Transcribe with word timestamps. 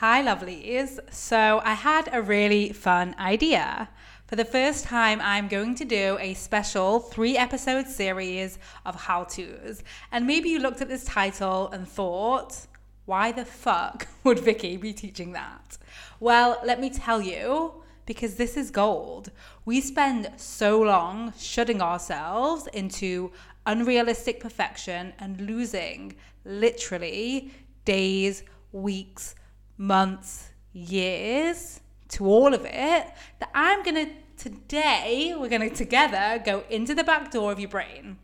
Hi, 0.00 0.22
lovelies. 0.22 1.00
So, 1.12 1.60
I 1.64 1.74
had 1.74 2.08
a 2.12 2.22
really 2.22 2.70
fun 2.70 3.16
idea. 3.18 3.88
For 4.28 4.36
the 4.36 4.44
first 4.44 4.84
time, 4.84 5.20
I'm 5.20 5.48
going 5.48 5.74
to 5.74 5.84
do 5.84 6.16
a 6.20 6.34
special 6.34 7.00
three 7.00 7.36
episode 7.36 7.88
series 7.88 8.60
of 8.86 8.94
how 8.94 9.24
to's. 9.24 9.82
And 10.12 10.24
maybe 10.24 10.50
you 10.50 10.60
looked 10.60 10.80
at 10.80 10.88
this 10.88 11.04
title 11.04 11.66
and 11.72 11.88
thought, 11.88 12.68
why 13.06 13.32
the 13.32 13.44
fuck 13.44 14.06
would 14.22 14.38
Vikki 14.38 14.76
be 14.76 14.92
teaching 14.92 15.32
that? 15.32 15.78
Well, 16.20 16.60
let 16.64 16.78
me 16.78 16.90
tell 16.90 17.20
you, 17.20 17.82
because 18.06 18.36
this 18.36 18.56
is 18.56 18.70
gold. 18.70 19.32
We 19.64 19.80
spend 19.80 20.30
so 20.36 20.80
long 20.80 21.32
shutting 21.36 21.82
ourselves 21.82 22.68
into 22.72 23.32
unrealistic 23.66 24.38
perfection 24.38 25.12
and 25.18 25.40
losing 25.40 26.14
literally 26.44 27.50
days, 27.84 28.44
weeks, 28.70 29.34
months, 29.78 30.50
years 30.72 31.80
to 32.08 32.26
all 32.26 32.52
of 32.52 32.64
it 32.64 33.06
that 33.38 33.50
I'm 33.54 33.82
going 33.82 34.06
to 34.06 34.12
today, 34.36 35.34
we're 35.38 35.48
going 35.48 35.68
to 35.68 35.74
together 35.74 36.42
go 36.44 36.62
into 36.70 36.94
the 36.94 37.04
back 37.04 37.30
door 37.30 37.50
of 37.52 37.58
your 37.58 37.68
brain 37.68 38.18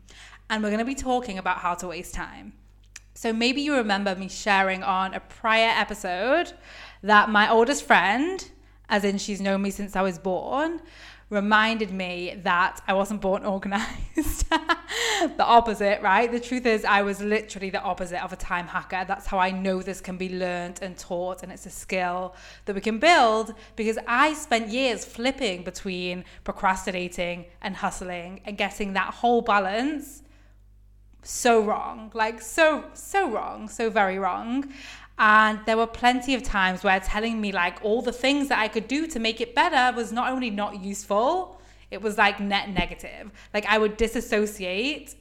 and 0.49 0.63
we're 0.63 0.69
going 0.69 0.79
to 0.79 0.85
be 0.85 0.95
talking 0.95 1.37
about 1.37 1.57
how 1.57 1.73
to 1.75 1.87
waste 1.87 2.13
time. 2.13 2.53
So 3.13 3.31
maybe 3.33 3.61
you 3.61 3.75
remember 3.75 4.15
me 4.15 4.27
sharing 4.27 4.83
on 4.83 5.13
a 5.13 5.19
prior 5.19 5.73
episode 5.77 6.53
that 7.01 7.29
my 7.29 7.49
oldest 7.49 7.83
friend, 7.83 8.49
as 8.89 9.03
in 9.03 9.17
she's 9.17 9.41
known 9.41 9.61
me 9.61 9.71
since 9.71 9.95
I 9.95 10.01
was 10.01 10.19
born, 10.19 10.81
reminded 11.29 11.91
me 11.91 12.39
that 12.43 12.81
I 12.87 12.93
wasn't 12.93 13.21
born 13.21 13.45
organized. 13.55 14.49
the 14.49 15.43
opposite, 15.43 16.01
right? 16.01 16.31
The 16.31 16.39
truth 16.39 16.65
is, 16.65 16.85
I 16.85 17.01
was 17.01 17.21
literally 17.21 17.69
the 17.69 17.81
opposite 17.81 18.23
of 18.23 18.31
a 18.31 18.35
time 18.35 18.67
hacker. 18.67 19.05
That's 19.07 19.25
how 19.25 19.39
I 19.39 19.51
know 19.51 19.81
this 19.81 20.01
can 20.01 20.17
be 20.17 20.29
learned 20.29 20.79
and 20.81 20.97
taught, 20.97 21.43
and 21.43 21.51
it's 21.51 21.65
a 21.65 21.71
skill 21.71 22.35
that 22.65 22.75
we 22.75 22.81
can 22.81 22.99
build 22.99 23.53
because 23.75 23.97
I 24.07 24.33
spent 24.33 24.69
years 24.69 25.05
flipping 25.05 25.63
between 25.63 26.25
procrastinating 26.43 27.45
and 27.61 27.75
hustling 27.75 28.41
and 28.45 28.57
getting 28.57 28.93
that 28.93 29.13
whole 29.15 29.41
balance 29.41 30.21
so 31.27 31.63
wrong 31.63 32.11
like 32.13 32.39
so 32.39 32.85
so 32.93 33.27
wrong 33.31 33.67
so 33.67 33.89
very 33.89 34.19
wrong 34.19 34.71
and 35.17 35.59
there 35.65 35.77
were 35.77 35.87
plenty 35.87 36.33
of 36.33 36.43
times 36.43 36.83
where 36.83 36.99
telling 36.99 37.39
me 37.39 37.51
like 37.51 37.83
all 37.83 38.01
the 38.01 38.11
things 38.11 38.49
that 38.49 38.59
I 38.59 38.67
could 38.67 38.87
do 38.87 39.07
to 39.07 39.19
make 39.19 39.39
it 39.39 39.55
better 39.55 39.95
was 39.95 40.11
not 40.11 40.31
only 40.31 40.49
not 40.49 40.83
useful, 40.83 41.61
it 41.89 42.01
was 42.01 42.17
like 42.17 42.39
net 42.39 42.69
negative. 42.69 43.31
Like 43.53 43.65
I 43.67 43.77
would 43.77 43.95
disassociate, 43.95 45.15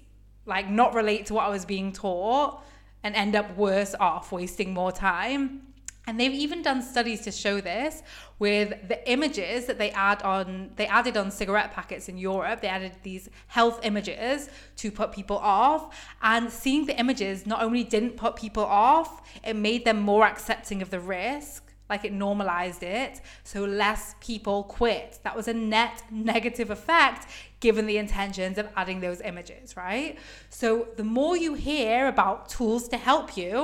like 0.47 0.69
not 0.69 0.95
relate 0.95 1.27
to 1.27 1.35
what 1.35 1.45
I 1.45 1.49
was 1.49 1.65
being 1.65 1.93
taught, 1.93 2.63
and 3.05 3.15
end 3.15 3.37
up 3.37 3.57
worse 3.57 3.95
off, 4.01 4.33
wasting 4.33 4.75
more 4.75 4.91
time. 4.91 5.74
And 6.07 6.21
they've 6.21 6.33
even 6.33 6.63
done 6.63 6.83
studies 6.83 7.23
to 7.23 7.33
show 7.33 7.61
this 7.61 8.03
with 8.39 8.89
the 8.89 9.11
images 9.11 9.65
that 9.67 9.79
they 9.79 9.91
add 9.93 10.23
on 10.23 10.71
they 10.77 10.87
added 10.87 11.17
on 11.17 11.31
cigarette 11.31 11.73
packets 11.73 12.09
in 12.09 12.19
Europe. 12.19 12.61
They 12.61 12.69
added 12.69 12.93
these 13.03 13.31
health 13.47 13.81
images 13.83 14.51
to 14.77 14.91
put 14.91 15.13
people 15.13 15.39
off. 15.39 15.97
And 16.23 16.51
seeing 16.51 16.87
the 16.87 16.99
images 16.99 17.47
not 17.47 17.63
only 17.63 17.85
didn't 17.85 18.17
put 18.17 18.37
people 18.37 18.65
off, 18.65 19.23
it 19.43 19.57
made 19.57 19.85
them 19.85 20.01
more 20.01 20.27
accepting 20.27 20.83
of 20.83 20.91
the 20.91 21.01
risk 21.01 21.65
like 21.91 22.05
it 22.05 22.13
normalized 22.13 22.83
it 22.83 23.21
so 23.43 23.65
less 23.65 24.15
people 24.21 24.65
quit 24.65 25.19
that 25.23 25.37
was 25.37 25.49
a 25.49 25.53
net 25.53 26.03
negative 26.11 26.71
effect 26.71 27.27
given 27.67 27.87
the 27.87 27.99
intentions 28.07 28.57
of 28.59 28.67
adding 28.77 29.01
those 29.01 29.21
images 29.23 29.77
right? 29.77 30.19
So 30.61 30.69
the 31.01 31.09
more 31.19 31.35
you 31.45 31.53
hear 31.55 32.09
about 32.15 32.37
tools 32.57 32.89
to 32.89 32.99
help 33.11 33.29
you 33.43 33.55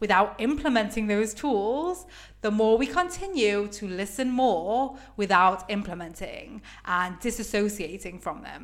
without 0.00 0.34
implementing 0.48 1.06
those 1.06 1.30
tools 1.32 2.06
the 2.46 2.50
more 2.50 2.76
we 2.76 2.86
continue 2.86 3.68
to 3.78 3.84
listen 3.86 4.28
more 4.44 4.98
without 5.16 5.60
implementing 5.70 6.60
and 6.84 7.10
disassociating 7.20 8.20
from 8.20 8.42
them. 8.42 8.62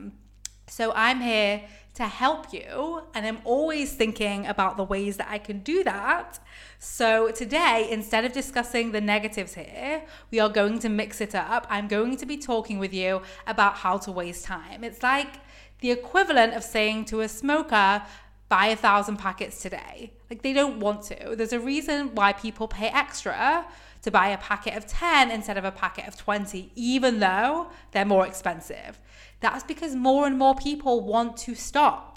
So 0.67 0.93
i'm 1.05 1.21
here 1.21 1.63
to 1.95 2.05
help 2.05 2.53
you. 2.53 3.03
And 3.15 3.27
I'm 3.27 3.39
always 3.45 3.93
thinking 3.93 4.47
about 4.47 4.77
the 4.77 4.85
ways 4.85 5.17
that 5.17 5.29
I 5.31 5.39
can 5.39 5.61
do 5.61 5.83
that. 5.85 6.39
So 6.79 7.31
today, 7.31 7.89
instead 7.91 8.25
of 8.25 8.33
discussing 8.33 8.93
the 8.93 9.01
negatives 9.01 9.55
here, 9.55 10.03
we 10.31 10.41
are 10.41 10.49
going 10.49 10.79
to 10.81 10.89
mix 10.89 11.21
it 11.21 11.35
up. 11.35 11.67
I'm 11.69 11.89
going 11.89 12.17
to 12.19 12.27
be 12.27 12.37
talking 12.37 12.79
with 12.79 12.95
you 12.95 13.23
about 13.47 13.75
how 13.77 13.99
to 13.99 14.13
waste 14.13 14.45
time. 14.45 14.85
It's 14.85 15.03
like 15.03 15.35
the 15.81 15.91
equivalent 15.91 16.55
of 16.55 16.63
saying 16.63 17.07
to 17.07 17.21
a 17.21 17.29
smoker, 17.29 18.03
buy 18.49 18.67
a 18.67 18.77
thousand 18.77 19.17
packets 19.17 19.63
today. 19.63 20.13
Like 20.29 20.43
they 20.43 20.53
don't 20.53 20.81
want 20.81 21.03
to. 21.05 21.35
There's 21.37 21.53
a 21.53 21.61
reason 21.61 22.15
why 22.15 22.33
people 22.33 22.69
pay 22.69 22.89
extra 22.89 23.67
to 24.03 24.11
buy 24.11 24.29
a 24.29 24.39
packet 24.39 24.77
of 24.77 24.87
10 24.87 25.31
instead 25.31 25.57
of 25.57 25.65
a 25.65 25.73
packet 25.73 26.07
of 26.07 26.17
20, 26.17 26.73
even 26.75 27.21
though 27.21 27.69
they're 27.93 28.05
more 28.05 28.27
expensive. 28.27 29.01
That's 29.41 29.65
because 29.65 29.95
more 29.95 30.27
and 30.27 30.39
more 30.39 30.55
people 30.55 31.01
want 31.01 31.37
to 31.39 31.55
stop 31.55 32.11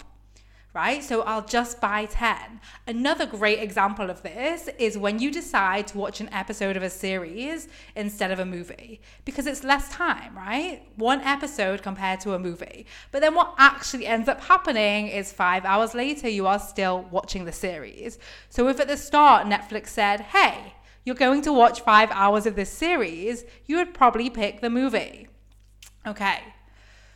right? 0.74 1.04
So 1.04 1.22
I'll 1.22 1.44
just 1.44 1.80
buy 1.80 2.06
10. 2.06 2.60
Another 2.88 3.26
great 3.26 3.60
example 3.60 4.10
of 4.10 4.22
this 4.22 4.68
is 4.76 4.98
when 4.98 5.20
you 5.20 5.30
decide 5.30 5.86
to 5.88 5.98
watch 5.98 6.20
an 6.20 6.28
episode 6.32 6.76
of 6.76 6.82
a 6.82 6.90
series 6.90 7.68
instead 7.94 8.32
of 8.32 8.40
a 8.40 8.44
movie 8.44 9.00
because 9.24 9.46
it's 9.46 9.62
less 9.62 9.88
time, 9.90 10.36
right? 10.36 10.82
One 10.96 11.20
episode 11.20 11.82
compared 11.82 12.18
to 12.20 12.34
a 12.34 12.40
movie. 12.40 12.86
But 13.12 13.22
then 13.22 13.36
what 13.36 13.54
actually 13.56 14.06
ends 14.06 14.28
up 14.28 14.42
happening 14.42 15.06
is 15.06 15.32
five 15.32 15.64
hours 15.64 15.94
later, 15.94 16.28
you 16.28 16.48
are 16.48 16.58
still 16.58 17.06
watching 17.12 17.44
the 17.44 17.52
series. 17.52 18.18
So 18.48 18.66
if 18.66 18.80
at 18.80 18.88
the 18.88 18.96
start 18.96 19.46
Netflix 19.46 19.88
said, 19.88 20.22
hey, 20.22 20.74
you're 21.04 21.14
going 21.14 21.42
to 21.42 21.52
watch 21.52 21.82
five 21.82 22.10
hours 22.10 22.46
of 22.46 22.56
this 22.56 22.70
series, 22.70 23.44
you 23.66 23.76
would 23.76 23.94
probably 23.94 24.30
pick 24.30 24.60
the 24.60 24.70
movie. 24.70 25.28
Okay, 26.06 26.40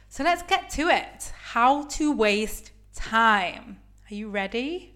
so 0.08 0.24
let's 0.24 0.42
get 0.42 0.70
to 0.70 0.88
it. 0.88 1.32
How 1.42 1.84
to 1.84 2.12
waste 2.12 2.72
time. 2.94 3.78
Are 4.10 4.14
you 4.14 4.28
ready? 4.30 4.94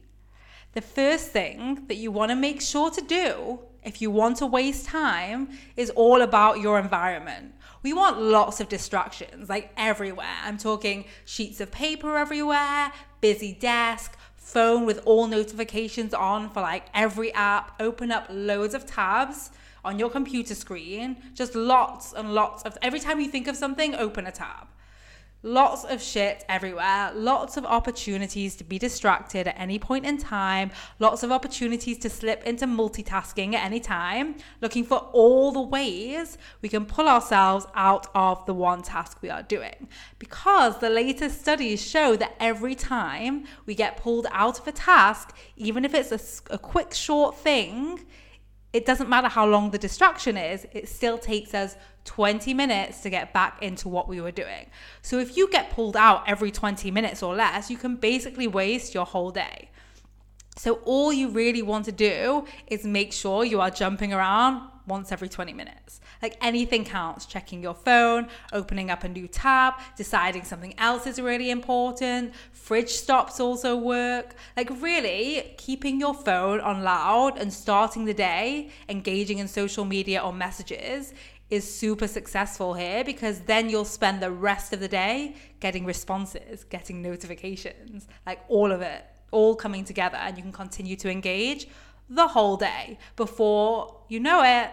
The 0.73 0.81
first 0.81 1.29
thing 1.29 1.85
that 1.89 1.97
you 1.97 2.11
want 2.11 2.31
to 2.31 2.37
make 2.37 2.63
sure 2.63 2.91
to 2.91 3.01
do 3.03 3.61
if 3.83 4.01
you 4.01 4.11
want 4.11 4.39
to 4.39 4.47
waste 4.47 4.87
time 4.87 5.51
is 5.77 5.91
all 5.91 6.23
about 6.23 6.61
your 6.61 6.79
environment. 6.79 7.55
We 7.83 7.93
want 7.93 8.21
lots 8.21 8.61
of 8.61 8.69
distractions, 8.69 9.49
like 9.49 9.73
everywhere. 9.77 10.37
I'm 10.45 10.57
talking 10.57 11.05
sheets 11.25 11.61
of 11.61 11.73
paper 11.73 12.17
everywhere, 12.17 12.93
busy 13.21 13.53
desk, 13.53 14.17
phone 14.43 14.85
with 14.85 15.01
all 15.07 15.27
notifications 15.29 16.13
on 16.13 16.51
for 16.51 16.61
like 16.61 16.87
every 16.93 17.33
app, 17.33 17.81
open 17.81 18.11
up 18.11 18.27
loads 18.29 18.75
of 18.75 18.85
tabs 18.85 19.51
on 19.85 19.99
your 19.99 20.11
computer 20.11 20.55
screen, 20.55 21.17
just 21.35 21.55
lots 21.55 22.13
and 22.13 22.35
lots 22.35 22.63
of 22.65 22.77
every 22.83 23.01
time 23.01 23.21
you 23.21 23.29
think 23.29 23.47
of 23.47 23.57
something, 23.57 23.95
open 23.95 24.27
a 24.27 24.33
tab. 24.33 24.67
Lots 25.45 25.83
of 25.83 26.01
shit 26.01 26.45
everywhere, 26.49 27.11
lots 27.15 27.57
of 27.57 27.67
opportunities 27.67 28.55
to 28.55 28.63
be 28.63 28.79
distracted 28.79 29.49
at 29.49 29.59
any 29.59 29.77
point 29.77 30.07
in 30.07 30.17
time, 30.17 30.71
lots 31.01 31.25
of 31.25 31.33
opportunities 31.33 31.99
to 31.99 32.09
slip 32.09 32.45
into 32.45 32.65
multitasking 32.65 33.55
at 33.55 33.65
any 33.65 33.81
time, 33.81 34.37
looking 34.61 34.85
for 34.85 34.99
all 35.13 35.51
the 35.51 35.61
ways 35.61 36.39
we 36.61 36.69
can 36.69 36.87
pull 36.87 37.09
ourselves 37.09 37.67
out 37.75 38.07
of 38.15 38.47
the 38.47 38.55
one 38.55 38.83
task 38.83 39.19
we 39.21 39.31
are 39.31 39.43
doing. 39.43 39.89
Because 40.21 40.79
the 40.79 40.91
latest 40.91 41.41
studies 41.41 41.85
show 41.85 42.15
that 42.15 42.37
every 42.39 42.77
time 42.77 43.45
we 43.67 43.75
get 43.75 43.97
pulled 43.97 44.29
out 44.31 44.61
of 44.61 44.69
a 44.69 44.73
task, 44.73 45.37
even 45.57 45.85
if 45.85 45.93
it's 45.93 46.13
a, 46.13 46.55
a 46.55 46.59
quick, 46.59 46.95
short 46.95 47.37
thing, 47.37 48.07
it 48.73 48.87
doesn't 48.87 49.09
matter 49.09 49.29
how 49.29 49.47
long 49.47 49.71
the 49.71 49.79
distraction 49.79 50.37
is, 50.37 50.67
it 50.73 50.89
still 50.89 51.19
takes 51.19 51.53
us 51.55 51.77
20 52.05 52.55
minutes 52.55 53.03
to 53.03 53.11
get 53.11 53.33
back 53.33 53.63
into 53.63 53.89
what 53.89 54.09
we 54.09 54.21
were 54.21 54.31
doing. 54.31 54.67
So 55.03 55.19
if 55.19 55.37
you 55.37 55.49
get 55.51 55.71
pulled 55.71 55.97
out 55.97 56.25
every 56.27 56.51
20 56.51 56.91
minutes 56.91 57.23
or 57.23 57.35
less, 57.35 57.71
you 57.71 57.77
can 57.77 57.97
basically 57.97 58.47
waste 58.47 58.95
your 58.95 59.05
whole 59.05 59.31
day. 59.31 59.69
So 60.57 60.75
all 60.85 61.13
you 61.13 61.31
really 61.31 61.63
want 61.63 61.87
to 61.87 61.93
do 61.93 62.45
is 62.67 62.85
make 62.85 63.13
sure 63.13 63.45
you 63.45 63.61
are 63.61 63.71
jumping 63.71 64.13
around 64.13 64.69
once 64.87 65.13
every 65.13 65.29
20 65.29 65.53
minutes. 65.53 66.01
Like 66.21 66.37
anything 66.41 66.85
counts, 66.85 67.27
checking 67.27 67.63
your 67.63 67.75
phone, 67.75 68.29
opening 68.53 68.91
up 68.91 69.05
a 69.05 69.09
new 69.09 69.29
tab, 69.29 69.75
deciding 69.97 70.45
something 70.45 70.75
else 70.79 71.07
is 71.07 71.21
really 71.21 71.51
important. 71.51 72.35
Fridge 72.53 72.91
stops 72.91 73.41
also 73.41 73.77
work. 73.77 74.35
Like 74.57 74.71
really 74.83 75.55
keeping 75.57 75.99
your 76.01 76.15
phone 76.15 76.61
on 76.61 76.83
loud 76.83 77.39
and 77.39 77.53
starting 77.53 78.05
the 78.05 78.15
day 78.15 78.71
engaging 78.89 79.39
in 79.39 79.49
social 79.49 79.85
media 79.85 80.21
or 80.21 80.33
messages 80.33 81.15
is 81.51 81.71
super 81.71 82.09
successful 82.09 82.73
here 82.73 83.05
because 83.05 83.41
then 83.41 83.69
you'll 83.69 83.85
spend 83.85 84.23
the 84.23 84.31
rest 84.31 84.73
of 84.73 84.81
the 84.81 84.89
day 84.89 85.37
getting 85.61 85.85
responses, 85.85 86.65
getting 86.65 87.03
notifications, 87.03 88.09
like 88.27 88.41
all 88.49 88.73
of 88.73 88.81
it, 88.81 89.05
all 89.33 89.57
coming 89.57 89.85
together, 89.85 90.17
and 90.17 90.37
you 90.37 90.43
can 90.43 90.53
continue 90.53 90.97
to 90.97 91.11
engage 91.11 91.67
the 92.09 92.29
whole 92.29 92.57
day. 92.57 92.99
Before 93.17 94.03
you 94.09 94.21
know 94.21 94.43
it, 94.45 94.71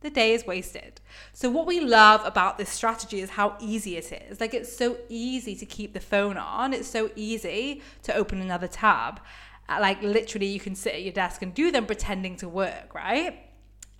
the 0.00 0.10
day 0.10 0.34
is 0.34 0.44
wasted. 0.46 1.00
So, 1.32 1.48
what 1.50 1.66
we 1.66 1.80
love 1.80 2.20
about 2.24 2.58
this 2.58 2.68
strategy 2.68 3.20
is 3.20 3.30
how 3.30 3.56
easy 3.60 3.96
it 3.96 4.12
is. 4.12 4.40
Like, 4.40 4.54
it's 4.54 4.74
so 4.76 4.96
easy 5.08 5.54
to 5.56 5.66
keep 5.66 5.92
the 5.92 6.00
phone 6.00 6.36
on, 6.36 6.72
it's 6.72 6.88
so 6.88 7.10
easy 7.14 7.82
to 8.02 8.14
open 8.14 8.40
another 8.40 8.68
tab. 8.68 9.20
Uh, 9.68 9.78
like, 9.80 10.02
literally, 10.02 10.46
you 10.46 10.60
can 10.60 10.74
sit 10.74 10.94
at 10.94 11.02
your 11.02 11.12
desk 11.12 11.40
and 11.42 11.54
do 11.54 11.70
them 11.70 11.86
pretending 11.86 12.36
to 12.36 12.48
work, 12.48 12.94
right? 12.94 13.48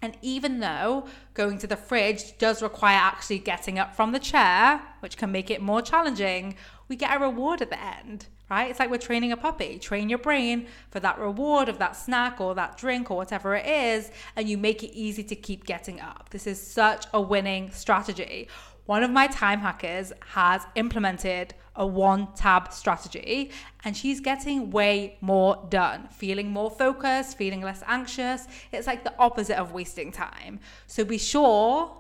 And 0.03 0.17
even 0.21 0.59
though 0.59 1.07
going 1.35 1.59
to 1.59 1.69
the 1.69 1.77
fridge 1.77 2.37
does 2.37 2.61
require 2.61 2.99
actually 2.99 3.39
getting 3.39 3.79
up 3.79 3.95
from 3.95 4.11
the 4.11 4.19
chair, 4.19 4.83
which 4.99 5.17
can 5.17 5.31
make 5.31 5.49
it 5.49 5.63
more 5.63 5.81
challenging, 5.81 6.57
we 6.89 6.97
get 6.97 7.17
a 7.17 7.21
reward 7.21 7.63
at 7.63 7.71
the 7.71 7.81
end, 7.81 8.27
right? 8.53 8.71
It's 8.71 8.79
like 8.79 8.91
we're 8.91 8.99
training 8.99 9.33
a 9.33 9.37
puppy. 9.37 9.79
Train 9.79 10.11
your 10.11 10.19
brain 10.19 10.67
for 10.91 11.01
that 11.01 11.19
reward 11.19 11.69
of 11.71 11.79
that 11.79 11.97
snack 11.97 12.41
or 12.41 12.55
that 12.55 12.77
drink 12.77 13.11
or 13.11 13.17
whatever 13.17 13.55
it 13.55 13.67
is, 13.67 14.11
and 14.37 14.47
you 14.49 14.59
make 14.59 14.83
it 14.83 14.93
easy 14.93 15.25
to 15.25 15.35
keep 15.35 15.65
getting 15.65 15.99
up. 16.01 16.29
This 16.31 16.47
is 16.47 16.59
such 16.61 17.07
a 17.15 17.21
winning 17.21 17.71
strategy. 17.71 18.49
One 18.85 19.03
of 19.03 19.11
my 19.11 19.27
time 19.29 19.61
hackers 19.61 20.13
has 20.21 20.61
implemented 20.75 21.55
a 21.77 21.87
one 21.87 22.29
tab 22.35 22.73
strategy 22.73 23.51
and 23.85 23.97
she's 23.97 24.21
getting 24.21 24.71
way 24.71 25.17
more 25.21 25.67
done, 25.71 26.09
feeling 26.09 26.51
more 26.51 26.71
focused, 26.71 27.39
feeling 27.39 27.63
less 27.63 27.83
anxious. 27.87 28.47
It's 28.73 28.87
like 28.87 29.03
the 29.05 29.15
opposite 29.19 29.59
of 29.59 29.73
wasting 29.73 30.13
time. 30.13 30.61
So 30.89 31.05
be 31.05 31.17
sure 31.17 31.97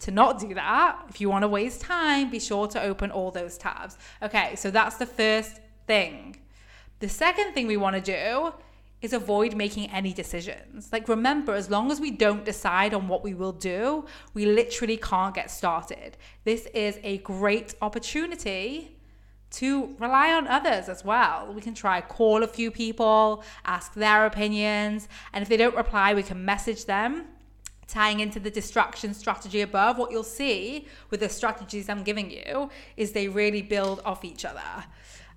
to 0.00 0.10
not 0.10 0.38
do 0.38 0.54
that. 0.54 1.00
If 1.08 1.20
you 1.20 1.30
want 1.30 1.42
to 1.42 1.48
waste 1.48 1.80
time, 1.80 2.30
be 2.30 2.40
sure 2.40 2.66
to 2.68 2.82
open 2.82 3.10
all 3.10 3.30
those 3.30 3.56
tabs. 3.56 3.96
Okay, 4.22 4.54
so 4.56 4.70
that's 4.70 4.96
the 4.96 5.06
first 5.06 5.60
thing. 5.92 6.36
The 7.00 7.08
second 7.24 7.48
thing 7.52 7.66
we 7.66 7.76
want 7.84 7.96
to 8.00 8.04
do 8.18 8.54
is 9.02 9.12
avoid 9.12 9.50
making 9.64 9.90
any 9.90 10.12
decisions. 10.22 10.78
Like, 10.94 11.06
remember, 11.16 11.52
as 11.62 11.68
long 11.68 11.90
as 11.92 11.98
we 12.00 12.10
don't 12.10 12.44
decide 12.52 12.92
on 12.94 13.08
what 13.08 13.22
we 13.28 13.34
will 13.34 13.56
do, 13.74 14.06
we 14.32 14.46
literally 14.46 14.96
can't 14.96 15.34
get 15.34 15.50
started. 15.50 16.10
This 16.44 16.62
is 16.86 16.94
a 17.12 17.18
great 17.18 17.74
opportunity 17.82 18.96
to 19.60 19.68
rely 19.98 20.32
on 20.32 20.46
others 20.58 20.88
as 20.88 21.04
well. 21.04 21.52
We 21.52 21.60
can 21.60 21.74
try 21.74 22.00
call 22.00 22.42
a 22.42 22.50
few 22.58 22.70
people, 22.70 23.44
ask 23.66 23.92
their 23.92 24.24
opinions, 24.24 25.08
and 25.32 25.42
if 25.42 25.48
they 25.50 25.58
don't 25.58 25.76
reply, 25.84 26.14
we 26.14 26.22
can 26.22 26.42
message 26.52 26.82
them. 26.86 27.10
Tying 27.88 28.20
into 28.20 28.40
the 28.40 28.52
distraction 28.60 29.12
strategy 29.12 29.60
above, 29.60 29.98
what 29.98 30.10
you'll 30.12 30.32
see 30.42 30.86
with 31.10 31.20
the 31.20 31.28
strategies 31.28 31.90
I'm 31.90 32.04
giving 32.10 32.30
you 32.30 32.70
is 32.96 33.12
they 33.12 33.28
really 33.28 33.60
build 33.74 34.00
off 34.10 34.24
each 34.24 34.46
other. 34.46 34.70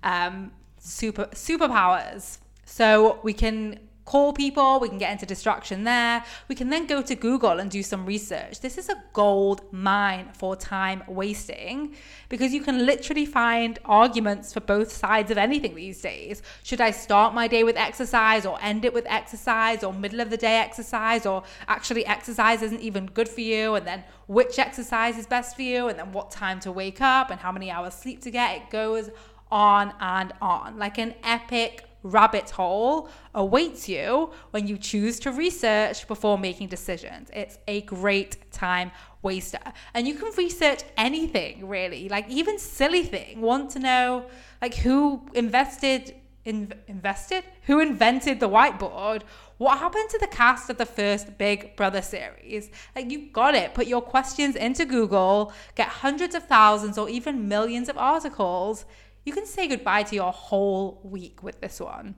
Um, 0.06 0.52
super 0.78 1.24
superpowers 1.26 2.38
so 2.64 3.18
we 3.22 3.32
can 3.32 3.80
call 4.06 4.32
people, 4.32 4.78
we 4.78 4.88
can 4.88 4.98
get 4.98 5.10
into 5.10 5.26
distraction 5.26 5.82
there. 5.82 6.24
We 6.46 6.54
can 6.54 6.70
then 6.70 6.86
go 6.86 7.02
to 7.02 7.14
Google 7.16 7.58
and 7.58 7.68
do 7.68 7.82
some 7.82 8.06
research. 8.06 8.60
This 8.60 8.78
is 8.78 8.88
a 8.88 9.02
gold 9.12 9.62
mine 9.72 10.28
for 10.32 10.54
time 10.54 11.02
wasting 11.08 11.96
because 12.28 12.54
you 12.54 12.62
can 12.62 12.86
literally 12.86 13.26
find 13.26 13.80
arguments 13.84 14.52
for 14.52 14.60
both 14.60 14.92
sides 14.92 15.32
of 15.32 15.38
anything 15.38 15.74
these 15.74 16.00
days. 16.00 16.40
Should 16.62 16.80
I 16.80 16.92
start 16.92 17.34
my 17.34 17.48
day 17.48 17.64
with 17.64 17.76
exercise 17.76 18.46
or 18.46 18.58
end 18.62 18.84
it 18.84 18.94
with 18.94 19.06
exercise 19.08 19.82
or 19.82 19.92
middle 19.92 20.20
of 20.20 20.30
the 20.30 20.36
day 20.36 20.58
exercise 20.58 21.26
or 21.26 21.42
actually 21.66 22.06
exercise 22.06 22.62
isn't 22.62 22.80
even 22.80 23.06
good 23.06 23.28
for 23.28 23.40
you 23.40 23.74
and 23.74 23.84
then 23.84 24.04
which 24.28 24.60
exercise 24.60 25.18
is 25.18 25.26
best 25.26 25.56
for 25.56 25.62
you 25.62 25.88
and 25.88 25.98
then 25.98 26.12
what 26.12 26.30
time 26.30 26.60
to 26.60 26.70
wake 26.70 27.00
up 27.00 27.30
and 27.30 27.40
how 27.40 27.50
many 27.50 27.72
hours 27.72 27.94
sleep 27.94 28.22
to 28.22 28.30
get? 28.30 28.56
It 28.56 28.70
goes 28.70 29.10
on 29.50 29.92
and 30.00 30.32
on 30.40 30.78
like 30.78 30.98
an 30.98 31.14
epic 31.22 31.84
rabbit 32.02 32.50
hole 32.50 33.08
awaits 33.34 33.88
you 33.88 34.30
when 34.50 34.66
you 34.66 34.78
choose 34.78 35.18
to 35.20 35.32
research 35.32 36.06
before 36.06 36.38
making 36.38 36.68
decisions. 36.68 37.28
It's 37.32 37.58
a 37.66 37.82
great 37.82 38.52
time 38.52 38.92
waster. 39.22 39.58
And 39.92 40.06
you 40.06 40.14
can 40.14 40.30
research 40.36 40.82
anything 40.96 41.68
really, 41.68 42.08
like 42.08 42.28
even 42.28 42.58
silly 42.58 43.02
thing. 43.02 43.40
Want 43.40 43.70
to 43.70 43.78
know 43.80 44.26
like 44.62 44.74
who 44.74 45.22
invested 45.34 46.14
in, 46.46 46.72
invested? 46.86 47.44
Who 47.62 47.80
invented 47.80 48.38
the 48.40 48.48
whiteboard? 48.48 49.22
What 49.58 49.78
happened 49.78 50.08
to 50.10 50.18
the 50.18 50.28
cast 50.28 50.70
of 50.70 50.78
the 50.78 50.86
first 50.86 51.36
Big 51.38 51.76
Brother 51.76 52.00
series? 52.00 52.70
Like, 52.94 53.10
you 53.10 53.30
got 53.32 53.54
it. 53.54 53.74
Put 53.74 53.88
your 53.88 54.00
questions 54.00 54.54
into 54.54 54.84
Google, 54.84 55.52
get 55.74 55.88
hundreds 55.88 56.34
of 56.34 56.46
thousands 56.46 56.98
or 56.98 57.08
even 57.08 57.48
millions 57.48 57.88
of 57.88 57.98
articles 57.98 58.84
you 59.26 59.32
can 59.32 59.44
say 59.44 59.66
goodbye 59.66 60.04
to 60.04 60.14
your 60.14 60.32
whole 60.32 61.00
week 61.02 61.42
with 61.42 61.60
this 61.60 61.80
one. 61.80 62.14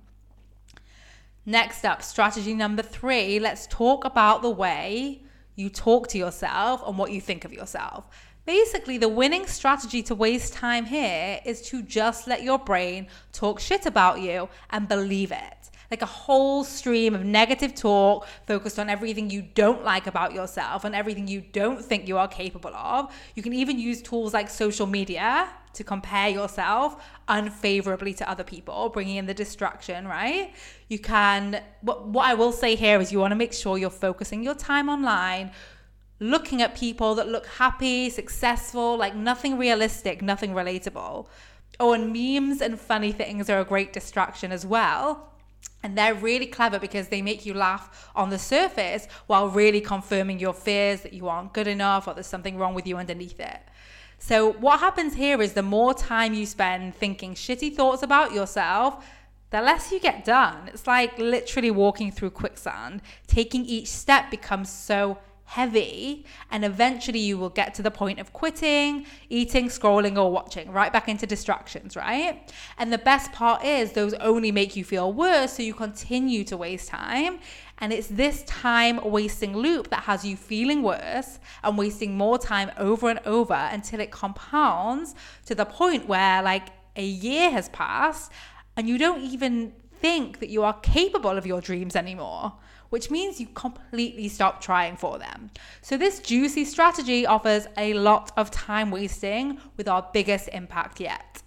Next 1.47 1.85
up, 1.87 2.03
strategy 2.03 2.53
number 2.53 2.83
three 2.83 3.41
let's 3.41 3.67
talk 3.67 4.05
about 4.05 4.43
the 4.43 4.51
way 4.51 5.23
you 5.57 5.71
talk 5.71 6.07
to 6.09 6.19
yourself 6.19 6.83
and 6.87 6.99
what 6.99 7.11
you 7.11 7.21
think 7.21 7.47
of 7.47 7.53
yourself. 7.53 8.07
Basically, 8.45 8.99
the 8.99 9.09
winning 9.09 9.47
strategy 9.47 10.03
to 10.05 10.15
waste 10.15 10.53
time 10.53 10.85
here 10.85 11.41
is 11.45 11.63
to 11.63 11.83
just 11.83 12.29
let 12.29 12.43
your 12.43 12.59
brain 12.59 13.09
talk 13.33 13.59
shit 13.59 13.87
about 13.87 14.21
you 14.21 14.49
and 14.71 14.87
believe 14.87 15.33
it 15.33 15.68
like 15.91 16.03
a 16.03 16.07
whole 16.07 16.65
stream 16.65 17.15
of 17.15 17.25
negative 17.25 17.75
talk 17.75 18.27
focused 18.47 18.79
on 18.79 18.89
everything 18.89 19.31
you 19.31 19.43
don't 19.43 19.85
like 19.85 20.07
about 20.07 20.35
yourself 20.35 20.85
and 20.85 20.95
everything 20.95 21.27
you 21.27 21.41
don't 21.41 21.85
think 21.85 22.07
you 22.07 22.19
are 22.19 22.29
capable 22.29 22.75
of. 22.75 23.13
You 23.35 23.43
can 23.43 23.55
even 23.55 23.79
use 23.79 24.03
tools 24.03 24.35
like 24.35 24.51
social 24.51 24.87
media 24.87 25.49
to 25.75 25.85
compare 25.85 26.29
yourself 26.29 27.03
unfavorably 27.29 28.13
to 28.15 28.29
other 28.29 28.45
people, 28.45 28.89
bringing 28.89 29.17
in 29.17 29.27
the 29.27 29.35
distraction, 29.35 30.07
right? 30.07 30.55
You 30.89 30.99
can, 30.99 31.63
what, 31.83 32.09
what 32.09 32.27
I 32.27 32.35
will 32.35 32.53
say 32.53 32.75
here 32.75 33.01
is 33.01 33.13
you 33.13 33.21
want 33.21 33.33
to 33.33 33.37
make 33.37 33.53
sure 33.53 33.79
you're 33.79 33.91
focusing 33.91 34.43
your 34.43 34.55
time 34.55 34.89
online 34.89 35.53
looking 36.21 36.63
at 36.63 36.75
people 36.75 37.15
that 37.15 37.29
look 37.29 37.47
happy, 37.47 38.11
successful, 38.11 38.97
like 38.97 39.15
nothing 39.15 39.57
realistic, 39.57 40.21
nothing 40.21 40.53
relatable. 40.53 41.27
Oh, 41.81 41.93
and 41.93 42.13
memes 42.13 42.61
and 42.61 42.79
funny 42.79 43.13
things 43.13 43.49
are 43.49 43.61
a 43.61 43.65
great 43.65 43.93
distraction 43.93 44.51
as 44.51 44.67
well. 44.67 45.33
And 45.83 45.97
they're 45.97 46.15
really 46.15 46.47
clever 46.47 46.79
because 46.79 47.09
they 47.09 47.23
make 47.23 47.47
you 47.47 47.55
laugh 47.55 48.11
on 48.17 48.31
the 48.31 48.39
surface 48.39 49.07
while 49.29 49.49
really 49.49 49.81
confirming 49.81 50.41
your 50.41 50.53
fears 50.53 51.03
that 51.03 51.13
you 51.13 51.29
aren't 51.29 51.53
good 51.55 51.69
enough 51.69 52.09
or 52.09 52.15
there's 52.15 52.27
something 52.27 52.59
wrong 52.59 52.75
with 52.75 52.87
you 52.87 52.97
underneath 52.97 53.39
it. 53.39 53.61
So, 54.19 54.53
what 54.53 54.81
happens 54.81 55.15
here 55.15 55.41
is 55.41 55.53
the 55.53 55.63
more 55.63 55.95
time 55.95 56.35
you 56.35 56.45
spend 56.45 56.97
thinking 56.97 57.35
shitty 57.35 57.77
thoughts 57.77 58.03
about 58.03 58.33
yourself, 58.33 59.05
the 59.51 59.63
less 59.63 59.93
you 59.93 60.01
get 60.01 60.25
done. 60.25 60.69
It's 60.69 60.87
like 60.87 61.17
literally 61.19 61.71
walking 61.71 62.11
through 62.11 62.31
quicksand. 62.31 63.01
Taking 63.29 63.65
each 63.65 63.89
step 63.89 64.31
becomes 64.31 64.71
so 64.71 65.19
heavy 65.49 66.27
and 66.51 66.63
eventually 66.63 67.19
you 67.19 67.39
will 67.39 67.49
get 67.49 67.73
to 67.73 67.81
the 67.81 67.91
point 67.91 68.19
of 68.19 68.35
quitting 68.35 69.07
eating 69.31 69.69
scrolling 69.69 70.19
or 70.19 70.31
watching 70.31 70.71
right 70.71 70.93
back 70.93 71.09
into 71.09 71.27
distractions 71.27 71.97
right? 71.97 72.53
And 72.77 72.93
the 72.93 72.99
best 72.99 73.33
part 73.33 73.65
is 73.65 73.93
those 73.93 74.13
only 74.15 74.53
make 74.53 74.77
you 74.77 74.85
feel 74.85 75.11
worse 75.11 75.55
so 75.55 75.63
you 75.63 75.73
continue 75.73 76.45
to 76.45 76.57
waste 76.59 76.89
time. 76.89 77.39
And 77.79 77.95
it's 77.95 78.09
this 78.09 78.43
time 78.43 79.01
wasting 79.03 79.57
loop 79.57 79.89
that 79.89 80.03
has 80.03 80.23
you 80.23 80.37
feeling 80.37 80.83
worse 80.83 81.39
and 81.65 81.79
wasting 81.79 82.15
more 82.15 82.37
time 82.39 82.71
over 82.77 83.09
and 83.09 83.21
over 83.25 83.55
until 83.55 84.01
it 84.01 84.11
compounds 84.11 85.15
to 85.47 85.55
the 85.55 85.65
point 85.65 86.07
where 86.07 86.43
like 86.43 86.69
a 86.95 87.05
year 87.05 87.51
has 87.51 87.71
passed 87.71 88.31
and 88.77 88.87
you 88.87 88.99
don't 88.99 89.23
even 89.23 89.73
think 89.99 90.41
that 90.41 90.51
you 90.51 90.63
are 90.63 90.79
capable 90.81 91.39
of 91.39 91.47
your 91.47 91.63
dreams 91.63 91.97
anymore 91.97 92.53
which 92.91 93.11
means 93.11 93.41
you 93.41 93.47
completely 93.55 94.29
stop 94.29 94.61
trying 94.61 94.97
for 94.97 95.19
them. 95.19 95.51
So, 95.83 95.97
this 95.97 96.21
juicy 96.21 96.65
strategy 96.65 97.27
offers 97.27 97.67
a 97.77 97.95
lot 97.95 98.33
of 98.37 98.51
time 98.51 98.91
wasting 98.91 99.59
with 99.77 99.89
our 99.89 100.09
biggest 100.13 100.49
impact 100.53 101.01
yet. 101.01 101.43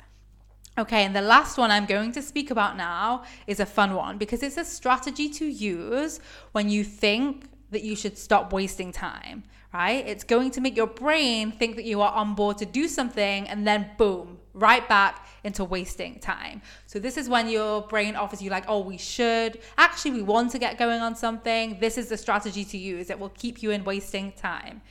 Okay, 0.77 1.03
and 1.03 1.15
the 1.15 1.21
last 1.21 1.57
one 1.57 1.69
I'm 1.69 1.85
going 1.85 2.13
to 2.13 2.21
speak 2.21 2.49
about 2.49 2.77
now 2.77 3.23
is 3.45 3.59
a 3.59 3.65
fun 3.65 3.93
one 3.93 4.17
because 4.17 4.41
it's 4.41 4.57
a 4.57 4.63
strategy 4.63 5.29
to 5.29 5.45
use 5.45 6.21
when 6.53 6.69
you 6.69 6.83
think 6.83 7.45
that 7.71 7.83
you 7.83 7.95
should 7.95 8.17
stop 8.17 8.53
wasting 8.53 8.91
time, 8.91 9.43
right? 9.73 10.05
It's 10.05 10.23
going 10.23 10.51
to 10.51 10.61
make 10.61 10.77
your 10.77 10.87
brain 10.87 11.51
think 11.51 11.75
that 11.77 11.85
you 11.85 12.01
are 12.01 12.11
on 12.11 12.35
board 12.35 12.57
to 12.59 12.65
do 12.65 12.87
something 12.87 13.47
and 13.47 13.65
then 13.65 13.89
boom, 13.97 14.37
right 14.53 14.87
back 14.87 15.27
into 15.43 15.63
wasting 15.63 16.19
time. 16.19 16.61
So 16.85 16.99
this 16.99 17.17
is 17.17 17.27
when 17.27 17.49
your 17.49 17.81
brain 17.81 18.15
offers 18.15 18.41
you 18.41 18.49
like, 18.49 18.65
oh, 18.67 18.81
we 18.81 18.97
should. 18.97 19.59
Actually, 19.77 20.11
we 20.11 20.23
want 20.23 20.51
to 20.51 20.59
get 20.59 20.77
going 20.77 21.01
on 21.01 21.15
something. 21.15 21.79
This 21.79 21.97
is 21.97 22.09
the 22.09 22.17
strategy 22.17 22.65
to 22.65 22.77
use. 22.77 23.09
It 23.09 23.19
will 23.19 23.29
keep 23.29 23.63
you 23.63 23.71
in 23.71 23.83
wasting 23.83 24.33
time. 24.33 24.81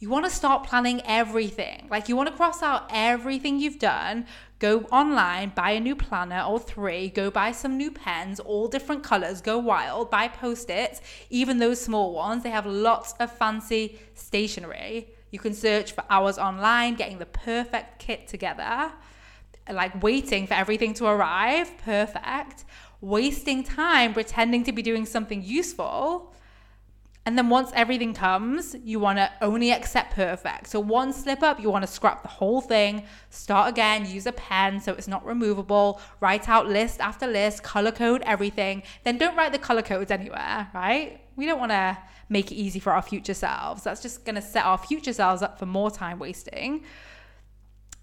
You 0.00 0.10
want 0.10 0.26
to 0.26 0.30
start 0.30 0.64
planning 0.64 1.00
everything. 1.04 1.88
Like 1.90 2.08
you 2.08 2.14
want 2.14 2.28
to 2.28 2.36
cross 2.36 2.62
out 2.62 2.88
everything 2.92 3.58
you've 3.58 3.80
done, 3.80 4.26
go 4.58 4.80
online, 4.90 5.52
buy 5.54 5.70
a 5.70 5.80
new 5.80 5.94
planner 5.94 6.42
or 6.42 6.58
three, 6.58 7.08
go 7.08 7.30
buy 7.30 7.52
some 7.52 7.76
new 7.76 7.90
pens, 7.90 8.40
all 8.40 8.68
different 8.68 9.02
colors, 9.02 9.40
go 9.40 9.58
wild, 9.58 10.10
buy 10.10 10.28
post-its, 10.28 11.00
even 11.30 11.58
those 11.58 11.80
small 11.80 12.12
ones. 12.12 12.42
They 12.42 12.50
have 12.50 12.66
lots 12.66 13.14
of 13.20 13.30
fancy 13.30 13.98
stationery. 14.14 15.08
You 15.30 15.38
can 15.38 15.54
search 15.54 15.92
for 15.92 16.04
hours 16.10 16.38
online, 16.38 16.94
getting 16.94 17.18
the 17.18 17.26
perfect 17.26 17.98
kit 17.98 18.26
together, 18.26 18.92
like 19.70 20.02
waiting 20.02 20.46
for 20.46 20.54
everything 20.54 20.94
to 20.94 21.06
arrive, 21.06 21.76
perfect, 21.78 22.64
wasting 23.00 23.62
time 23.62 24.12
pretending 24.12 24.64
to 24.64 24.72
be 24.72 24.82
doing 24.82 25.06
something 25.06 25.42
useful 25.42 26.34
and 27.28 27.36
then 27.36 27.50
once 27.50 27.70
everything 27.74 28.14
comes, 28.14 28.74
you 28.82 28.98
want 28.98 29.18
to 29.18 29.30
only 29.42 29.70
accept 29.70 30.14
perfect. 30.14 30.66
So 30.66 30.80
one 30.80 31.12
slip 31.12 31.42
up, 31.42 31.60
you 31.60 31.68
want 31.68 31.82
to 31.82 31.86
scrap 31.86 32.22
the 32.22 32.28
whole 32.30 32.62
thing, 32.62 33.04
start 33.28 33.68
again, 33.68 34.06
use 34.06 34.24
a 34.24 34.32
pen 34.32 34.80
so 34.80 34.94
it's 34.94 35.06
not 35.06 35.26
removable, 35.26 36.00
write 36.20 36.48
out 36.48 36.68
list 36.68 37.02
after 37.02 37.26
list, 37.26 37.62
color 37.62 37.92
code 37.92 38.22
everything. 38.24 38.82
Then 39.04 39.18
don't 39.18 39.36
write 39.36 39.52
the 39.52 39.58
color 39.58 39.82
codes 39.82 40.10
anywhere, 40.10 40.70
right? 40.72 41.20
We 41.36 41.44
don't 41.44 41.58
want 41.58 41.72
to 41.72 41.98
make 42.30 42.50
it 42.50 42.54
easy 42.54 42.80
for 42.80 42.94
our 42.94 43.02
future 43.02 43.34
selves. 43.34 43.82
That's 43.82 44.00
just 44.00 44.24
going 44.24 44.36
to 44.36 44.40
set 44.40 44.64
our 44.64 44.78
future 44.78 45.12
selves 45.12 45.42
up 45.42 45.58
for 45.58 45.66
more 45.66 45.90
time 45.90 46.18
wasting. 46.18 46.82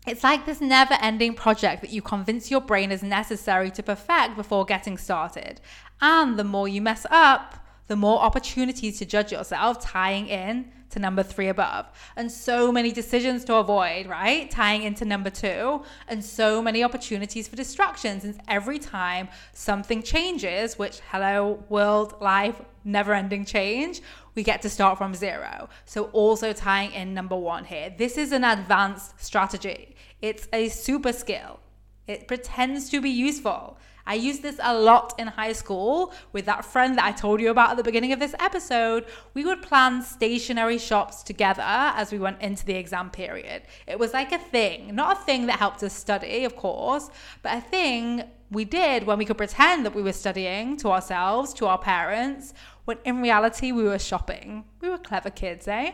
It's 0.06 0.24
like 0.24 0.46
this 0.46 0.62
never 0.62 0.94
ending 1.02 1.34
project 1.34 1.82
that 1.82 1.90
you 1.90 2.04
convince 2.04 2.52
your 2.52 2.62
brain 2.62 2.92
is 2.92 3.02
necessary 3.02 3.72
to 3.72 3.82
perfect 3.82 4.36
before 4.36 4.66
getting 4.66 5.00
started. 5.00 5.62
And 6.00 6.38
the 6.38 6.44
more 6.44 6.68
you 6.68 6.80
mess 6.80 7.08
up, 7.10 7.65
the 7.88 7.96
more 7.96 8.20
opportunities 8.20 8.98
to 9.00 9.06
judge 9.06 9.32
yourself, 9.32 9.80
tying 9.82 10.28
in 10.28 10.72
to 10.90 11.00
number 11.00 11.24
three 11.24 11.50
above. 11.50 11.86
And 12.16 12.32
so 12.32 12.72
many 12.72 12.92
decisions 12.92 13.44
to 13.46 13.56
avoid, 13.56 14.08
right? 14.08 14.50
Tying 14.50 14.84
into 14.84 15.04
number 15.06 15.30
two. 15.30 15.84
And 16.08 16.24
so 16.24 16.62
many 16.62 16.84
opportunities 16.84 17.48
for 17.48 17.56
distractions. 17.56 18.24
since 18.24 18.38
every 18.48 18.80
time 18.80 19.28
something 19.54 20.02
changes, 20.02 20.78
which, 20.78 21.02
hello, 21.12 21.64
world, 21.70 22.16
life, 22.22 22.62
never 22.84 23.14
ending 23.14 23.46
change, 23.46 24.02
we 24.36 24.44
get 24.44 24.62
to 24.62 24.70
start 24.70 24.98
from 24.98 25.14
zero. 25.14 25.70
So, 25.86 26.06
also 26.06 26.54
tying 26.54 26.92
in 26.92 27.14
number 27.14 27.36
one 27.36 27.66
here. 27.66 27.94
This 27.98 28.18
is 28.18 28.32
an 28.32 28.44
advanced 28.44 29.20
strategy, 29.20 29.96
it's 30.22 30.48
a 30.54 30.70
super 30.70 31.14
skill. 31.14 31.60
It 32.08 32.28
pretends 32.28 32.90
to 32.92 33.02
be 33.02 33.10
useful. 33.10 33.78
I 34.08 34.14
used 34.16 34.44
this 34.44 34.60
a 34.62 34.78
lot 34.78 35.14
in 35.18 35.28
high 35.28 35.54
school 35.54 36.14
with 36.32 36.46
that 36.46 36.64
friend 36.64 36.98
that 36.98 37.06
I 37.06 37.12
told 37.12 37.42
you 37.42 37.50
about 37.50 37.72
at 37.72 37.78
the 37.78 37.84
beginning 37.84 38.14
of 38.14 38.20
this 38.20 38.36
episode. 38.40 39.06
We 39.34 39.46
would 39.46 39.62
plan 39.62 40.04
stationery 40.04 40.78
shops 40.78 41.24
together 41.24 41.64
as 41.64 42.12
we 42.12 42.20
went 42.20 42.42
into 42.42 42.66
the 42.66 42.76
exam 42.76 43.10
period. 43.10 43.64
It 43.88 43.98
was 43.98 44.14
like 44.14 44.32
a 44.32 44.38
thing, 44.38 44.96
not 44.96 45.18
a 45.18 45.22
thing 45.24 45.48
that 45.48 45.60
helped 45.60 45.82
us 45.82 45.94
study, 45.94 46.46
of 46.46 46.56
course, 46.56 47.10
but 47.42 47.58
a 47.58 47.62
thing 47.62 48.24
we 48.52 48.64
did 48.64 49.04
when 49.04 49.18
we 49.18 49.26
could 49.26 49.38
pretend 49.38 49.86
that 49.86 49.96
we 49.96 50.04
were 50.04 50.14
studying 50.14 50.78
to 50.78 50.90
ourselves, 50.90 51.54
to 51.56 51.66
our 51.66 51.80
parents, 51.80 52.54
when 52.86 52.98
in 53.06 53.22
reality 53.22 53.72
we 53.72 53.84
were 53.84 54.00
shopping. 54.00 54.66
We 54.82 54.90
were 54.90 55.00
clever 55.00 55.32
kids, 55.32 55.68
eh? 55.68 55.92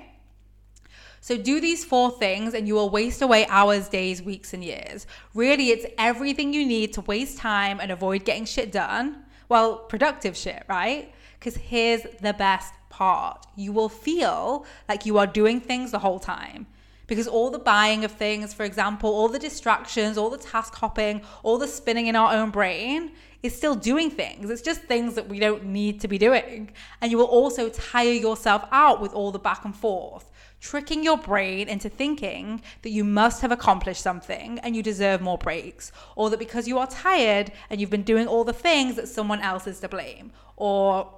So 1.23 1.37
do 1.37 1.61
these 1.61 1.85
four 1.85 2.09
things 2.09 2.55
and 2.55 2.67
you 2.67 2.73
will 2.73 2.89
waste 2.89 3.21
away 3.21 3.45
hours, 3.45 3.87
days, 3.87 4.23
weeks, 4.23 4.53
and 4.55 4.63
years. 4.63 5.05
Really, 5.35 5.69
it's 5.69 5.85
everything 5.99 6.51
you 6.51 6.65
need 6.65 6.93
to 6.93 7.01
waste 7.01 7.37
time 7.37 7.79
and 7.79 7.91
avoid 7.91 8.25
getting 8.25 8.45
shit 8.45 8.71
done. 8.71 9.23
Well, 9.47 9.77
productive 9.77 10.35
shit, 10.35 10.63
right? 10.67 11.13
Because 11.39 11.55
here's 11.55 12.01
the 12.21 12.33
best 12.33 12.73
part 12.89 13.45
you 13.55 13.71
will 13.71 13.87
feel 13.87 14.65
like 14.89 15.05
you 15.05 15.19
are 15.19 15.27
doing 15.27 15.61
things 15.61 15.91
the 15.91 15.99
whole 15.99 16.19
time. 16.19 16.65
Because 17.11 17.27
all 17.27 17.49
the 17.49 17.59
buying 17.59 18.05
of 18.05 18.13
things, 18.13 18.53
for 18.53 18.63
example, 18.63 19.09
all 19.09 19.27
the 19.27 19.37
distractions, 19.37 20.17
all 20.17 20.29
the 20.29 20.37
task 20.37 20.73
hopping, 20.75 21.21
all 21.43 21.57
the 21.57 21.67
spinning 21.67 22.07
in 22.07 22.15
our 22.15 22.31
own 22.31 22.51
brain 22.51 23.11
is 23.43 23.53
still 23.53 23.75
doing 23.75 24.09
things. 24.09 24.49
It's 24.49 24.61
just 24.61 24.83
things 24.83 25.15
that 25.15 25.27
we 25.27 25.37
don't 25.37 25.65
need 25.65 25.99
to 25.99 26.07
be 26.07 26.17
doing. 26.17 26.71
And 27.01 27.11
you 27.11 27.17
will 27.17 27.25
also 27.25 27.67
tire 27.67 28.13
yourself 28.13 28.63
out 28.71 29.01
with 29.01 29.11
all 29.11 29.33
the 29.33 29.39
back 29.39 29.65
and 29.65 29.75
forth 29.75 30.31
tricking 30.61 31.03
your 31.03 31.17
brain 31.17 31.67
into 31.67 31.89
thinking 31.89 32.61
that 32.81 32.91
you 32.91 33.03
must 33.03 33.41
have 33.41 33.51
accomplished 33.51 34.01
something 34.01 34.57
and 34.59 34.73
you 34.73 34.81
deserve 34.81 35.19
more 35.19 35.37
breaks, 35.37 35.91
or 36.15 36.29
that 36.29 36.39
because 36.39 36.65
you 36.65 36.77
are 36.77 36.87
tired 36.87 37.51
and 37.69 37.81
you've 37.81 37.89
been 37.89 38.03
doing 38.03 38.25
all 38.25 38.45
the 38.45 38.53
things 38.53 38.95
that 38.95 39.09
someone 39.09 39.41
else 39.41 39.67
is 39.67 39.81
to 39.81 39.89
blame, 39.89 40.31
or 40.55 41.11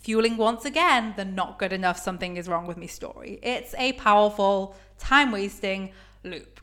fueling 0.00 0.36
once 0.36 0.64
again 0.64 1.12
the 1.16 1.24
not 1.24 1.58
good 1.58 1.72
enough 1.72 1.98
something 1.98 2.36
is 2.36 2.48
wrong 2.48 2.66
with 2.66 2.76
me 2.76 2.86
story. 2.86 3.38
It's 3.42 3.74
a 3.76 3.92
powerful, 3.94 4.74
time 5.00 5.32
wasting 5.32 5.92
loop. 6.24 6.60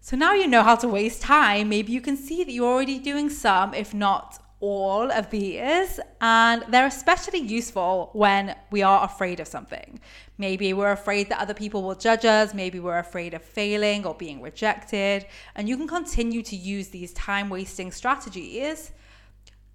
So 0.00 0.16
now 0.16 0.34
you 0.34 0.48
know 0.48 0.62
how 0.62 0.76
to 0.76 0.88
waste 0.88 1.22
time, 1.22 1.68
maybe 1.68 1.92
you 1.92 2.00
can 2.00 2.16
see 2.16 2.42
that 2.44 2.52
you're 2.52 2.66
already 2.66 2.98
doing 2.98 3.30
some, 3.30 3.72
if 3.72 3.94
not 3.94 4.42
all 4.58 5.10
of 5.10 5.28
these, 5.30 5.98
and 6.20 6.64
they're 6.70 6.86
especially 6.86 7.40
useful 7.40 8.10
when 8.12 8.56
we 8.70 8.82
are 8.82 9.04
afraid 9.04 9.40
of 9.40 9.48
something. 9.48 10.00
Maybe 10.38 10.72
we're 10.72 10.92
afraid 10.92 11.28
that 11.28 11.40
other 11.40 11.54
people 11.54 11.82
will 11.82 11.96
judge 11.96 12.24
us, 12.24 12.54
maybe 12.54 12.78
we're 12.78 12.98
afraid 12.98 13.34
of 13.34 13.42
failing 13.42 14.06
or 14.06 14.14
being 14.14 14.40
rejected, 14.40 15.26
and 15.56 15.68
you 15.68 15.76
can 15.76 15.88
continue 15.88 16.42
to 16.42 16.56
use 16.56 16.88
these 16.88 17.12
time 17.12 17.48
wasting 17.48 17.90
strategies. 17.90 18.92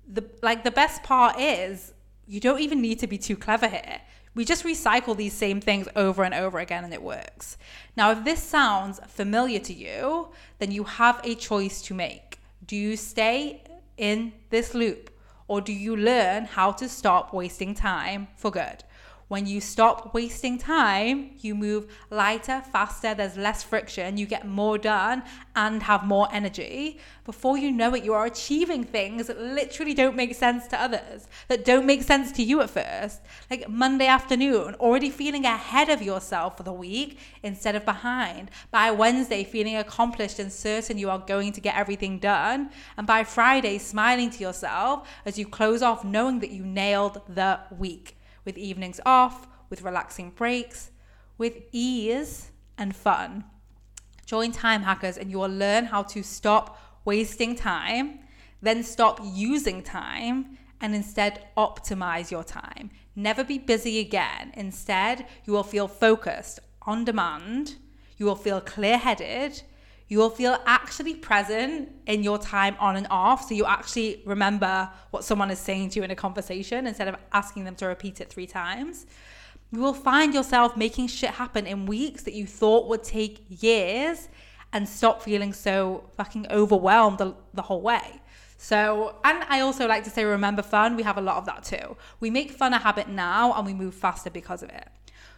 The 0.07 0.23
like 0.41 0.63
the 0.63 0.71
best 0.71 1.03
part 1.03 1.37
is 1.37 1.93
you 2.25 2.39
don't 2.39 2.59
even 2.59 2.81
need 2.81 2.99
to 2.99 3.07
be 3.07 3.17
too 3.17 3.35
clever 3.35 3.67
here. 3.67 4.01
We 4.37 4.45
just 4.45 4.63
recycle 4.63 5.17
these 5.17 5.33
same 5.33 5.59
things 5.59 5.87
over 5.95 6.23
and 6.23 6.31
over 6.31 6.59
again 6.59 6.83
and 6.83 6.93
it 6.93 7.01
works. 7.01 7.57
Now, 7.95 8.11
if 8.11 8.23
this 8.23 8.41
sounds 8.41 8.99
familiar 9.07 9.57
to 9.57 9.73
you, 9.73 10.29
then 10.59 10.71
you 10.71 10.83
have 10.83 11.19
a 11.23 11.33
choice 11.33 11.81
to 11.81 11.95
make. 11.95 12.39
Do 12.67 12.75
you 12.75 12.97
stay 12.97 13.63
in 13.97 14.33
this 14.51 14.75
loop? 14.75 15.09
Or 15.47 15.59
do 15.59 15.73
you 15.73 15.97
learn 15.97 16.45
how 16.45 16.71
to 16.73 16.87
stop 16.87 17.33
wasting 17.33 17.73
time 17.73 18.27
for 18.35 18.51
good? 18.51 18.83
When 19.27 19.45
you 19.45 19.59
stop 19.59 20.13
wasting 20.13 20.57
time, 20.57 21.31
you 21.39 21.53
move 21.53 21.91
lighter, 22.09 22.61
faster, 22.71 23.13
there's 23.13 23.35
less 23.35 23.61
friction, 23.61 24.17
you 24.17 24.25
get 24.25 24.47
more 24.47 24.77
done 24.77 25.21
and 25.53 25.83
have 25.83 26.05
more 26.05 26.29
energy. 26.31 26.99
Before 27.25 27.57
you 27.57 27.69
know 27.69 27.93
it, 27.93 28.05
you 28.05 28.13
are 28.13 28.25
achieving 28.25 28.85
things 28.85 29.27
that 29.27 29.37
literally 29.37 29.93
don't 29.93 30.15
make 30.15 30.33
sense 30.33 30.65
to 30.67 30.81
others, 30.81 31.27
that 31.49 31.65
don't 31.65 31.85
make 31.85 32.03
sense 32.03 32.31
to 32.33 32.43
you 32.43 32.61
at 32.61 32.69
first. 32.69 33.19
Like 33.51 33.67
Monday 33.67 34.07
afternoon, 34.07 34.75
already 34.75 35.09
feeling 35.09 35.43
ahead 35.43 35.89
of 35.89 36.01
yourself 36.01 36.55
for 36.55 36.63
the 36.63 36.71
week 36.71 37.19
instead 37.43 37.75
of 37.75 37.83
behind. 37.83 38.49
By 38.71 38.91
Wednesday, 38.91 39.43
feeling 39.43 39.75
accomplished 39.75 40.39
and 40.39 40.53
certain 40.53 40.97
you 40.97 41.09
are 41.09 41.19
going 41.19 41.51
to 41.51 41.59
get 41.59 41.75
everything 41.75 42.19
done. 42.19 42.69
And 42.95 43.05
by 43.05 43.25
Friday, 43.25 43.77
smiling 43.77 44.29
to 44.29 44.39
yourself 44.39 45.05
as 45.25 45.37
you 45.37 45.45
close 45.45 45.81
off 45.81 46.05
knowing 46.05 46.39
that 46.39 46.51
you 46.51 46.65
nailed 46.65 47.21
the 47.27 47.59
week 47.77 48.16
with 48.47 48.57
evenings 48.57 48.99
off, 49.05 49.47
with 49.69 49.83
relaxing 49.83 50.31
breaks, 50.31 50.89
with 51.37 51.61
ease 51.71 52.49
and 52.77 52.95
fun. 52.95 53.43
Join 54.25 54.51
Time 54.51 54.81
Hackers 54.81 55.17
and 55.17 55.29
you 55.29 55.37
will 55.37 55.49
learn 55.49 55.85
how 55.85 56.01
to 56.03 56.23
stop 56.23 56.79
wasting 57.05 57.55
time, 57.55 58.19
then 58.61 58.81
stop 58.83 59.19
using 59.23 59.83
time, 59.83 60.57
and 60.79 60.95
instead 60.95 61.45
optimize 61.57 62.31
your 62.31 62.43
time. 62.43 62.89
Never 63.15 63.43
be 63.43 63.57
busy 63.57 63.99
again. 63.99 64.51
Instead, 64.55 65.25
you 65.45 65.53
will 65.53 65.63
feel 65.63 65.87
focused, 65.87 66.59
on 66.83 67.03
demand, 67.03 67.75
you 68.17 68.25
will 68.25 68.35
feel 68.35 68.61
clear 68.61 68.97
headed, 68.97 69.61
you 70.07 70.17
will 70.17 70.29
feel 70.29 70.57
actually 70.65 71.15
present 71.15 71.89
in 72.05 72.23
your 72.23 72.37
time 72.37 72.75
on 72.79 72.95
and 72.95 73.07
off. 73.09 73.47
So 73.47 73.55
you 73.55 73.65
actually 73.65 74.21
remember 74.25 74.89
what 75.11 75.23
someone 75.23 75.51
is 75.51 75.59
saying 75.59 75.89
to 75.91 75.99
you 75.99 76.03
in 76.03 76.11
a 76.11 76.15
conversation 76.15 76.87
instead 76.87 77.07
of 77.07 77.15
asking 77.33 77.65
them 77.65 77.75
to 77.75 77.87
repeat 77.87 78.21
it 78.21 78.29
three 78.29 78.47
times. 78.47 79.05
You 79.71 79.81
will 79.81 79.93
find 79.93 80.33
yourself 80.33 80.77
making 80.77 81.07
shit 81.07 81.31
happen 81.31 81.67
in 81.67 81.85
weeks 81.85 82.23
that 82.23 82.33
you 82.33 82.47
thought 82.47 82.87
would 82.87 83.03
take 83.03 83.45
years 83.49 84.29
and 84.71 84.87
stop 84.87 85.21
feeling 85.21 85.51
so 85.51 86.09
fucking 86.15 86.47
overwhelmed 86.49 87.17
the, 87.17 87.35
the 87.53 87.63
whole 87.63 87.81
way. 87.81 88.21
So, 88.57 89.15
and 89.23 89.43
I 89.49 89.59
also 89.59 89.87
like 89.87 90.03
to 90.05 90.09
say, 90.09 90.23
remember 90.23 90.61
fun. 90.61 90.95
We 90.95 91.03
have 91.03 91.17
a 91.17 91.21
lot 91.21 91.37
of 91.37 91.45
that 91.45 91.63
too. 91.63 91.97
We 92.19 92.29
make 92.29 92.51
fun 92.51 92.73
a 92.73 92.79
habit 92.79 93.07
now 93.09 93.53
and 93.53 93.65
we 93.65 93.73
move 93.73 93.93
faster 93.93 94.29
because 94.29 94.63
of 94.63 94.69
it. 94.69 94.87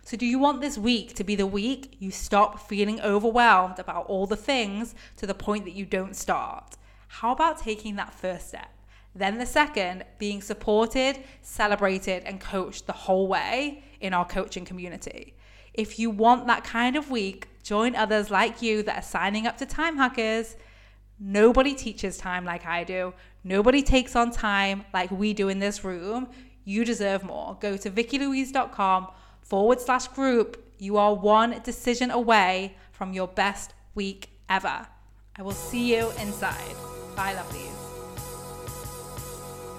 So, 0.04 0.18
do 0.18 0.26
you 0.26 0.40
want 0.40 0.62
this 0.62 0.78
week 0.78 1.14
to 1.16 1.24
be 1.24 1.36
the 1.36 1.46
week 1.46 1.98
you 2.00 2.10
stop 2.12 2.68
feeling 2.68 3.00
overwhelmed 3.02 3.78
about 3.78 4.08
all 4.08 4.26
the 4.26 4.36
things 4.36 4.96
to 5.18 5.28
the 5.28 5.34
point 5.34 5.66
that 5.66 5.76
you 5.76 5.86
don't 5.86 6.16
start? 6.16 6.78
How 7.08 7.32
about 7.32 7.60
taking 7.60 7.96
that 7.98 8.14
first 8.14 8.50
step? 8.50 8.70
Then 9.16 9.38
the 9.38 9.46
second, 9.46 10.06
being 10.18 10.42
supported, 10.42 11.20
celebrated, 11.42 12.24
and 12.26 12.40
coached 12.40 12.88
the 12.88 12.94
whole 12.94 13.28
way 13.28 13.84
in 14.00 14.14
our 14.14 14.26
coaching 14.26 14.66
community. 14.66 15.36
If 15.74 16.00
you 16.00 16.10
want 16.10 16.48
that 16.48 16.64
kind 16.64 16.96
of 16.96 17.12
week, 17.12 17.48
join 17.64 17.96
others 17.96 18.32
like 18.32 18.62
you 18.62 18.84
that 18.84 19.00
are 19.00 19.08
signing 19.08 19.48
up 19.48 19.58
to 19.58 19.66
Time 19.66 19.98
Hackers. 19.98 20.56
Nobody 21.20 21.74
teaches 21.74 22.18
time 22.18 22.46
like 22.46 22.66
I 22.66 22.84
do. 22.84 23.14
Nobody 23.44 23.82
takes 23.82 24.16
on 24.16 24.32
time 24.32 24.86
like 24.94 25.12
we 25.12 25.34
do 25.34 25.50
in 25.50 25.60
this 25.60 25.84
room. 25.84 26.30
You 26.64 26.86
deserve 26.86 27.24
more. 27.24 27.58
Go 27.60 27.78
to 27.78 27.90
vikkilouise.com 27.90 29.08
forward 29.42 29.82
slash 29.82 30.08
group, 30.10 30.64
you 30.78 30.98
are 30.98 31.14
one 31.14 31.60
decision 31.64 32.12
away 32.12 32.76
from 32.92 33.14
your 33.14 33.28
best 33.28 33.74
week 33.96 34.30
ever. 34.48 34.88
I 35.38 35.42
will 35.42 35.52
see 35.52 35.96
you 35.96 36.12
inside. 36.22 36.76
Bye, 37.16 37.34
lovelies. 37.34 37.76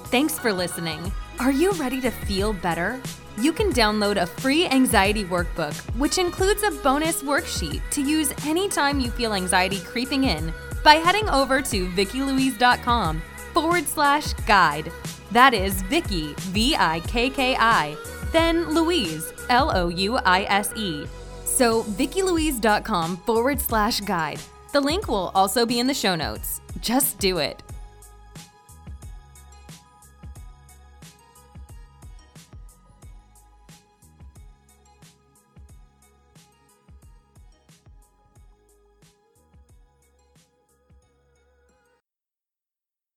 Thanks 0.09 0.38
for 0.38 0.52
listening. 0.52 1.12
Are 1.38 1.52
you 1.52 1.73
ready 1.73 2.00
to 2.00 2.11
feel 2.11 2.52
better? 2.52 3.00
You 3.38 3.52
can 3.52 3.71
download 3.73 4.17
a 4.17 4.26
free 4.26 4.67
anxiety 4.67 5.25
workbook, 5.25 5.75
which 5.97 6.19
includes 6.19 6.62
a 6.62 6.71
bonus 6.83 7.23
worksheet 7.23 7.81
to 7.90 8.02
use 8.02 8.33
anytime 8.45 9.00
you 9.00 9.11
feel 9.11 9.35
anxiety 9.35 9.81
creeping 9.81 10.25
in 10.25 10.52
by 10.83 10.95
heading 10.95 11.29
over 11.29 11.62
to 11.62 11.88
vikkilouise.com 11.88 13.23
forward 13.55 13.87
slash 13.87 14.33
guide. 14.47 14.90
That 15.31 15.55
is 15.55 15.83
Vikki, 15.83 16.35
V 16.37 16.75
I 16.76 17.00
K 17.00 17.31
K 17.31 17.57
I 17.57 17.97
then 18.32 18.75
Louise, 18.75 19.32
L 19.49 19.70
O 19.75 19.88
U 19.88 20.16
I 20.16 20.44
S 20.44 20.72
E. 20.76 21.06
So, 21.44 21.82
VikkiLouise.com 21.84 23.18
forward 23.18 23.60
slash 23.60 24.00
guide. 24.00 24.40
The 24.72 24.80
link 24.80 25.08
will 25.08 25.32
also 25.34 25.66
be 25.66 25.78
in 25.78 25.87
the 25.87 25.94
show 25.94 26.14
notes. 26.14 26.60
Just 26.80 27.18
do 27.18 27.38
it. 27.38 27.62